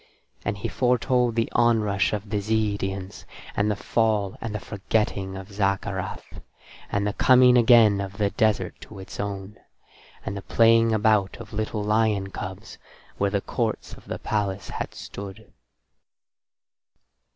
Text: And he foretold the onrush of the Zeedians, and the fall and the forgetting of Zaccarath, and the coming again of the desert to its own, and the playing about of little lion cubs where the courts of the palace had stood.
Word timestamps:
And 0.43 0.57
he 0.57 0.67
foretold 0.67 1.35
the 1.35 1.47
onrush 1.51 2.11
of 2.11 2.31
the 2.31 2.39
Zeedians, 2.39 3.23
and 3.55 3.69
the 3.69 3.75
fall 3.75 4.35
and 4.41 4.55
the 4.55 4.59
forgetting 4.59 5.35
of 5.37 5.49
Zaccarath, 5.51 6.41
and 6.91 7.05
the 7.05 7.13
coming 7.13 7.55
again 7.55 8.01
of 8.01 8.17
the 8.17 8.31
desert 8.31 8.73
to 8.81 8.97
its 8.97 9.19
own, 9.19 9.59
and 10.25 10.35
the 10.35 10.41
playing 10.41 10.91
about 10.91 11.37
of 11.37 11.53
little 11.53 11.83
lion 11.83 12.31
cubs 12.31 12.79
where 13.19 13.29
the 13.29 13.41
courts 13.41 13.93
of 13.93 14.07
the 14.07 14.17
palace 14.17 14.69
had 14.69 14.95
stood. 14.95 15.53